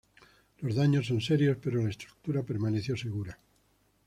[0.61, 3.37] Los daños son serios pero la estructura permaneció segura.